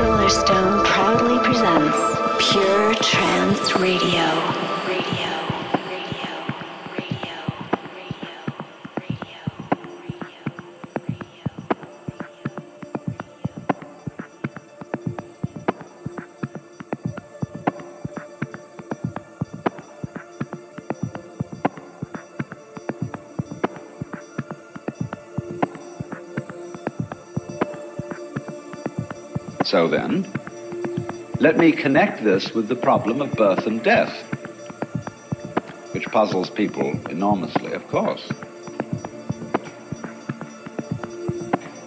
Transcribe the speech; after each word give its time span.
Solarstone 0.00 0.82
proudly 0.86 1.38
presents 1.40 1.98
Pure 2.50 2.94
Trance 3.02 3.76
Radio. 3.76 4.69
So 29.70 29.86
then, 29.86 30.26
let 31.38 31.56
me 31.56 31.70
connect 31.70 32.24
this 32.24 32.52
with 32.52 32.66
the 32.66 32.74
problem 32.74 33.20
of 33.20 33.30
birth 33.34 33.68
and 33.68 33.80
death, 33.84 34.10
which 35.92 36.06
puzzles 36.06 36.50
people 36.50 36.88
enormously, 37.08 37.72
of 37.74 37.86
course. 37.86 38.28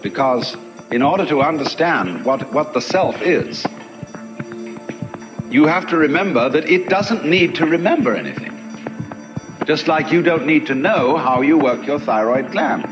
Because 0.00 0.56
in 0.90 1.02
order 1.02 1.26
to 1.26 1.42
understand 1.42 2.24
what, 2.24 2.50
what 2.54 2.72
the 2.72 2.80
self 2.80 3.20
is, 3.20 3.66
you 5.50 5.66
have 5.66 5.86
to 5.88 5.98
remember 5.98 6.48
that 6.48 6.66
it 6.70 6.88
doesn't 6.88 7.26
need 7.26 7.54
to 7.56 7.66
remember 7.66 8.16
anything. 8.16 8.58
Just 9.66 9.88
like 9.88 10.10
you 10.10 10.22
don't 10.22 10.46
need 10.46 10.66
to 10.68 10.74
know 10.74 11.18
how 11.18 11.42
you 11.42 11.58
work 11.58 11.86
your 11.86 12.00
thyroid 12.00 12.50
gland. 12.50 12.84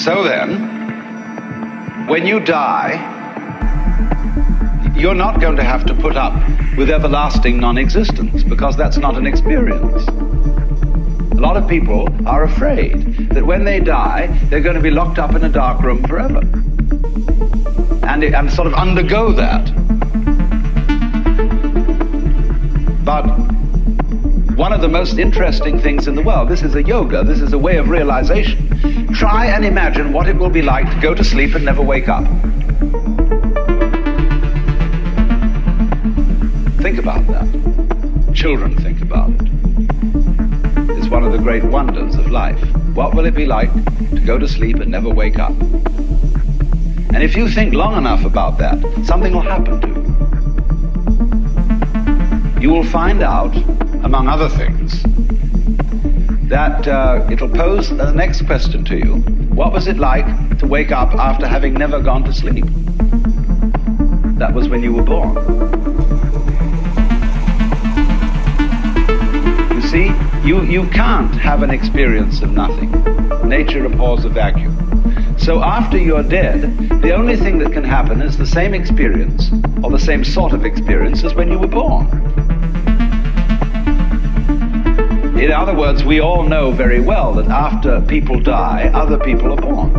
So 0.00 0.24
then, 0.24 0.79
when 2.10 2.26
you 2.26 2.40
die, 2.40 2.96
you're 4.96 5.14
not 5.14 5.40
going 5.40 5.54
to 5.54 5.62
have 5.62 5.86
to 5.86 5.94
put 5.94 6.16
up 6.16 6.34
with 6.76 6.90
everlasting 6.90 7.60
non 7.60 7.78
existence 7.78 8.42
because 8.42 8.76
that's 8.76 8.96
not 8.96 9.16
an 9.16 9.28
experience. 9.28 10.08
A 10.08 11.40
lot 11.40 11.56
of 11.56 11.68
people 11.68 12.08
are 12.26 12.42
afraid 12.42 13.30
that 13.30 13.46
when 13.46 13.64
they 13.64 13.78
die, 13.78 14.26
they're 14.48 14.60
going 14.60 14.74
to 14.74 14.82
be 14.82 14.90
locked 14.90 15.20
up 15.20 15.36
in 15.36 15.44
a 15.44 15.48
dark 15.48 15.82
room 15.82 16.02
forever 16.02 16.40
and, 18.02 18.24
and 18.24 18.52
sort 18.52 18.66
of 18.66 18.74
undergo 18.74 19.30
that. 19.30 19.66
But 23.04 23.22
one 24.56 24.72
of 24.72 24.80
the 24.80 24.88
most 24.88 25.16
interesting 25.16 25.78
things 25.78 26.08
in 26.08 26.16
the 26.16 26.22
world, 26.22 26.48
this 26.48 26.62
is 26.62 26.74
a 26.74 26.82
yoga, 26.82 27.22
this 27.22 27.40
is 27.40 27.52
a 27.52 27.58
way 27.58 27.76
of 27.76 27.88
realization 27.88 28.99
Try 29.20 29.48
and 29.48 29.66
imagine 29.66 30.14
what 30.14 30.28
it 30.28 30.36
will 30.38 30.48
be 30.48 30.62
like 30.62 30.88
to 30.90 30.98
go 30.98 31.12
to 31.12 31.22
sleep 31.22 31.54
and 31.54 31.62
never 31.62 31.82
wake 31.82 32.08
up. 32.08 32.24
Think 36.80 36.96
about 36.98 37.26
that. 37.26 38.32
Children 38.34 38.74
think 38.78 39.02
about 39.02 39.28
it. 39.28 39.42
It's 40.96 41.08
one 41.08 41.22
of 41.22 41.32
the 41.32 41.38
great 41.38 41.64
wonders 41.64 42.14
of 42.14 42.30
life. 42.30 42.58
What 42.94 43.14
will 43.14 43.26
it 43.26 43.34
be 43.34 43.44
like 43.44 43.70
to 44.08 44.20
go 44.24 44.38
to 44.38 44.48
sleep 44.48 44.76
and 44.76 44.90
never 44.90 45.10
wake 45.10 45.38
up? 45.38 45.52
And 47.12 47.22
if 47.22 47.36
you 47.36 47.46
think 47.46 47.74
long 47.74 47.98
enough 47.98 48.24
about 48.24 48.56
that, 48.56 48.78
something 49.04 49.34
will 49.34 49.42
happen 49.42 49.82
to 49.82 49.88
you. 52.56 52.62
You 52.62 52.70
will 52.70 52.84
find 52.84 53.22
out, 53.22 53.54
among 54.02 54.28
other 54.28 54.48
things, 54.48 55.04
that 56.50 56.88
uh, 56.88 57.24
it'll 57.30 57.48
pose 57.48 57.90
the 57.90 58.10
next 58.10 58.44
question 58.44 58.84
to 58.84 58.96
you. 58.96 59.14
What 59.54 59.72
was 59.72 59.86
it 59.86 59.98
like 59.98 60.58
to 60.58 60.66
wake 60.66 60.90
up 60.90 61.14
after 61.14 61.46
having 61.46 61.74
never 61.74 62.00
gone 62.02 62.24
to 62.24 62.32
sleep? 62.32 62.64
That 64.36 64.52
was 64.52 64.68
when 64.68 64.82
you 64.82 64.92
were 64.92 65.04
born. 65.04 65.36
You 69.76 69.82
see, 69.82 70.12
you, 70.44 70.62
you 70.64 70.88
can't 70.88 71.32
have 71.36 71.62
an 71.62 71.70
experience 71.70 72.42
of 72.42 72.50
nothing. 72.50 72.90
Nature 73.48 73.84
abhors 73.84 74.24
a 74.24 74.28
vacuum. 74.28 74.76
So 75.38 75.62
after 75.62 75.98
you're 75.98 76.24
dead, 76.24 76.62
the 77.00 77.14
only 77.14 77.36
thing 77.36 77.60
that 77.60 77.72
can 77.72 77.84
happen 77.84 78.20
is 78.20 78.36
the 78.36 78.46
same 78.46 78.74
experience, 78.74 79.50
or 79.84 79.90
the 79.90 80.00
same 80.00 80.24
sort 80.24 80.52
of 80.52 80.64
experience 80.64 81.22
as 81.22 81.32
when 81.32 81.48
you 81.48 81.60
were 81.60 81.68
born. 81.68 82.19
In 85.40 85.50
other 85.52 85.74
words, 85.74 86.04
we 86.04 86.20
all 86.20 86.42
know 86.42 86.70
very 86.70 87.00
well 87.00 87.32
that 87.32 87.48
after 87.48 88.02
people 88.02 88.38
die, 88.38 88.90
other 88.92 89.16
people 89.16 89.54
are 89.54 89.56
born. 89.56 89.90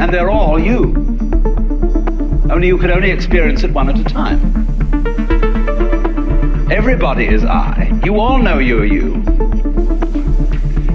And 0.00 0.10
they're 0.10 0.30
all 0.30 0.58
you. 0.58 0.94
Only 2.50 2.68
you 2.68 2.78
can 2.78 2.90
only 2.90 3.10
experience 3.10 3.64
it 3.64 3.70
one 3.70 3.90
at 3.90 3.98
a 3.98 4.04
time. 4.04 4.40
Everybody 6.72 7.26
is 7.26 7.44
I. 7.44 8.00
You 8.02 8.18
all 8.18 8.38
know 8.38 8.58
you 8.58 8.78
are 8.80 8.86
you. 8.86 9.12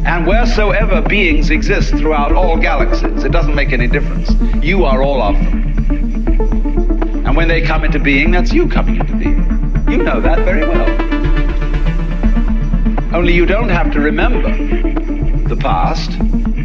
And 0.04 0.26
wheresoever 0.26 1.00
beings 1.04 1.52
exist 1.52 1.94
throughout 1.94 2.32
all 2.32 2.58
galaxies, 2.58 3.24
it 3.24 3.32
doesn't 3.32 3.54
make 3.54 3.74
any 3.74 3.86
difference. 3.86 4.32
You 4.64 4.86
are 4.86 5.04
all 5.04 5.22
of 5.22 5.36
them. 5.36 7.24
And 7.28 7.36
when 7.38 7.48
they 7.48 7.62
come 7.62 7.84
into 7.84 8.00
being, 8.00 8.32
that's 8.32 8.52
you 8.52 8.68
coming 8.68 8.96
into 8.96 9.16
being. 9.16 9.46
You 9.88 10.02
know 10.02 10.20
that 10.20 10.40
very 10.40 10.68
well. 10.68 11.07
Only 13.18 13.34
you 13.34 13.48
don't 13.48 13.70
have 13.70 13.92
to 13.94 14.00
remember 14.00 14.48
the 15.50 15.58
past 15.58 16.12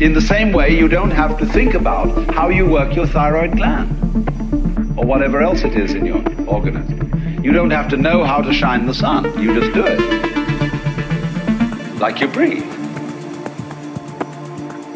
in 0.02 0.12
the 0.12 0.20
same 0.20 0.52
way 0.52 0.76
you 0.76 0.86
don't 0.86 1.10
have 1.10 1.38
to 1.38 1.46
think 1.46 1.72
about 1.72 2.08
how 2.34 2.50
you 2.50 2.66
work 2.66 2.94
your 2.94 3.06
thyroid 3.06 3.56
gland 3.56 3.90
or 4.98 5.06
whatever 5.06 5.40
else 5.40 5.62
it 5.62 5.74
is 5.74 5.94
in 5.94 6.04
your 6.04 6.18
organism. 6.46 7.40
You 7.42 7.52
don't 7.52 7.70
have 7.70 7.88
to 7.88 7.96
know 7.96 8.22
how 8.22 8.42
to 8.42 8.52
shine 8.52 8.84
the 8.84 8.92
sun. 8.92 9.24
You 9.42 9.58
just 9.58 9.72
do 9.72 9.82
it. 9.86 9.98
Like 11.98 12.20
you 12.20 12.28
breathe. 12.28 12.70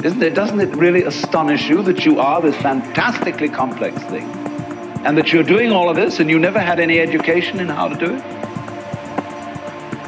Isn't 0.05 0.23
it, 0.23 0.35
doesn't 0.35 0.61
it 0.61 0.77
really 0.77 1.05
astonish 1.05 1.71
you 1.71 1.83
that 1.85 2.05
you 2.05 2.21
are 2.21 2.43
this 2.43 2.57
fantastically 2.57 3.49
complex 3.49 4.03
thing? 4.03 4.29
And 5.07 5.17
that 5.17 5.33
you're 5.33 5.43
doing 5.43 5.73
all 5.73 5.89
of 5.89 5.97
this 5.97 6.21
and 6.21 6.29
you 6.29 6.39
never 6.39 6.61
had 6.61 6.79
any 6.81 7.01
education 7.01 7.61
in 7.61 7.69
how 7.69 7.89
to 7.89 7.97
do 7.97 8.15
it? 8.15 8.46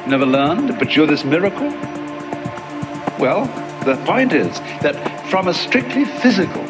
Never 0.09 0.27
learned, 0.27 0.79
but 0.79 0.97
you're 0.97 1.07
this 1.07 1.25
miracle? 1.25 1.69
Well, 3.19 3.47
the 3.85 3.97
point 4.07 4.33
is 4.33 4.59
that 4.81 4.97
from 5.29 5.49
a 5.49 5.55
strictly 5.55 6.05
physical, 6.05 6.65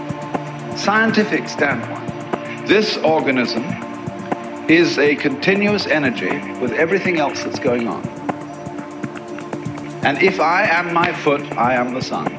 scientific 0.77 1.49
standpoint, 1.49 2.67
this 2.67 2.97
organism 2.99 3.65
is 4.69 4.99
a 4.99 5.15
continuous 5.17 5.87
energy 5.87 6.37
with 6.61 6.73
everything 6.73 7.19
else 7.19 7.43
that's 7.45 7.59
going 7.59 7.87
on. 7.87 8.07
And 10.05 10.23
if 10.23 10.41
I 10.41 10.65
am 10.65 10.93
my 10.93 11.13
foot, 11.13 11.43
I 11.57 11.75
am 11.75 11.95
the 11.95 12.03
sun. 12.03 12.35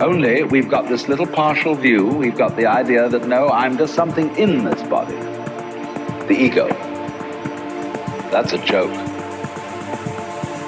Only 0.00 0.44
we've 0.44 0.68
got 0.68 0.88
this 0.88 1.08
little 1.08 1.26
partial 1.26 1.74
view, 1.74 2.06
we've 2.06 2.36
got 2.36 2.56
the 2.56 2.66
idea 2.66 3.08
that 3.08 3.26
no, 3.26 3.48
I'm 3.48 3.78
just 3.78 3.94
something 3.94 4.34
in 4.36 4.64
this 4.64 4.82
body. 4.88 5.16
The 6.26 6.36
ego. 6.38 6.68
That's 8.30 8.52
a 8.52 8.58
joke. 8.58 9.07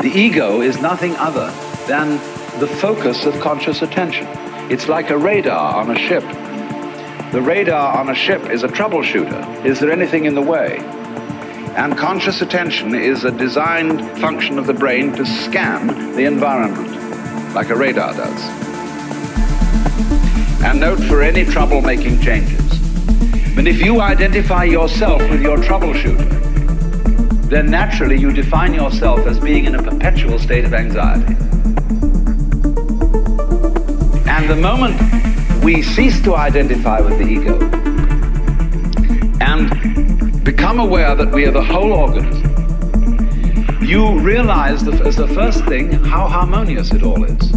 The 0.03 0.11
ego 0.15 0.63
is 0.63 0.81
nothing 0.81 1.15
other 1.17 1.51
than 1.87 2.13
the 2.59 2.67
focus 2.67 3.27
of 3.27 3.39
conscious 3.39 3.83
attention. 3.83 4.27
It's 4.71 4.89
like 4.89 5.11
a 5.11 5.19
radar 5.19 5.77
on 5.77 5.91
a 5.91 5.99
ship. 5.99 6.23
The 7.33 7.43
radar 7.43 7.99
on 7.99 8.09
a 8.09 8.15
ship 8.15 8.49
is 8.49 8.63
a 8.63 8.69
troubleshooter. 8.69 9.63
Is 9.67 9.79
there 9.79 9.93
anything 9.93 10.25
in 10.25 10.35
the 10.35 10.41
way? 10.41 10.79
And 11.77 11.99
conscious 11.99 12.41
attention 12.41 12.95
is 12.95 13.25
a 13.25 13.31
designed 13.31 14.01
function 14.19 14.59
of 14.59 14.67
the 14.67 14.73
brain 14.73 15.13
to 15.17 15.27
scan 15.27 15.89
the 16.17 16.25
environment, 16.25 17.55
like 17.55 17.69
a 17.69 17.77
radar 17.77 18.15
does. 18.15 18.43
And 20.65 20.81
note 20.81 21.01
for 21.01 21.21
any 21.21 21.45
trouble-making 21.45 22.23
changes. 22.23 22.79
But 23.55 23.67
if 23.67 23.83
you 23.83 24.01
identify 24.01 24.65
yourself 24.65 25.21
with 25.29 25.43
your 25.43 25.59
troubleshooter, 25.59 26.40
then 27.51 27.69
naturally 27.69 28.17
you 28.17 28.33
define 28.33 28.73
yourself 28.73 29.27
as 29.27 29.41
being 29.41 29.65
in 29.65 29.75
a 29.75 29.83
perpetual 29.83 30.39
state 30.39 30.65
of 30.65 30.73
anxiety. 30.73 31.35
And 34.31 34.49
the 34.49 34.57
moment 34.57 34.95
we 35.65 35.83
cease 35.83 36.23
to 36.23 36.37
identify 36.37 37.01
with 37.01 37.19
the 37.19 37.27
ego 37.27 37.59
and 39.41 40.45
become 40.45 40.79
aware 40.79 41.17
that 41.17 41.33
we 41.33 41.45
are 41.45 41.51
the 41.51 41.63
whole 41.63 41.93
organism, 41.93 42.41
you 43.83 44.17
realize 44.21 44.85
that 44.85 45.01
as 45.01 45.17
the 45.17 45.27
first 45.27 45.65
thing 45.65 45.91
how 45.91 46.29
harmonious 46.29 46.93
it 46.93 47.03
all 47.03 47.25
is. 47.25 47.51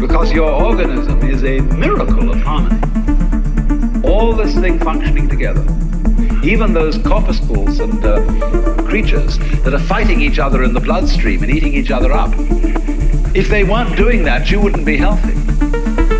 Because 0.00 0.32
your 0.32 0.48
organism 0.48 1.28
is 1.28 1.42
a 1.42 1.58
miracle 1.74 2.30
of 2.30 2.40
harmony. 2.42 2.78
All 4.06 4.32
this 4.32 4.54
thing 4.54 4.78
functioning 4.78 5.28
together 5.28 5.79
even 6.42 6.72
those 6.72 6.96
corpuscles 6.98 7.80
and 7.80 8.04
uh, 8.04 8.20
creatures 8.84 9.38
that 9.62 9.74
are 9.74 9.78
fighting 9.80 10.20
each 10.20 10.38
other 10.38 10.62
in 10.62 10.72
the 10.72 10.80
bloodstream 10.80 11.42
and 11.42 11.50
eating 11.50 11.74
each 11.74 11.90
other 11.90 12.12
up. 12.12 12.32
If 13.34 13.48
they 13.48 13.62
weren't 13.62 13.96
doing 13.96 14.24
that, 14.24 14.50
you 14.50 14.60
wouldn't 14.60 14.86
be 14.86 14.96
healthy. 14.96 15.34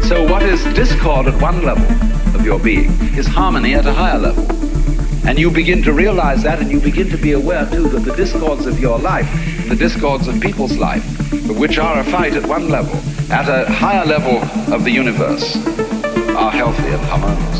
So 0.07 0.29
what 0.31 0.43
is 0.43 0.63
discord 0.75 1.27
at 1.27 1.41
one 1.41 1.65
level 1.65 1.85
of 2.35 2.45
your 2.45 2.59
being 2.59 2.91
is 3.17 3.27
harmony 3.27 3.75
at 3.75 3.87
a 3.87 3.93
higher 3.93 4.19
level. 4.19 4.45
And 5.27 5.39
you 5.39 5.51
begin 5.51 5.83
to 5.85 5.93
realize 5.93 6.43
that 6.43 6.61
and 6.61 6.71
you 6.71 6.81
begin 6.81 7.09
to 7.11 7.17
be 7.19 7.33
aware 7.33 7.69
too 7.71 7.89
that 7.89 8.01
the 8.01 8.15
discords 8.15 8.67
of 8.67 8.81
your 8.81 8.99
life, 8.99 9.29
the 9.69 9.77
discords 9.77 10.29
of 10.29 10.41
people's 10.41 10.77
life, 10.77 11.05
which 11.49 11.79
are 11.79 12.01
a 12.01 12.05
fight 12.05 12.35
at 12.35 12.47
one 12.47 12.69
level, 12.69 12.97
at 13.33 13.49
a 13.49 13.71
higher 13.71 14.05
level 14.05 14.39
of 14.73 14.85
the 14.85 14.91
universe, 14.91 15.57
are 16.37 16.51
healthy 16.51 16.89
and 16.89 17.03
harmonious. 17.03 17.60